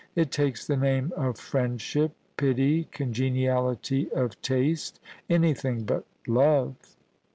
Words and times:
It 0.15 0.31
takes 0.31 0.65
the 0.65 0.75
name 0.77 1.13
of 1.15 1.37
friendship, 1.37 2.13
pity, 2.35 2.85
congeniality 2.91 4.11
of 4.11 4.41
taste— 4.41 4.99
anything 5.29 5.83
but 5.83 6.05
love. 6.25 6.73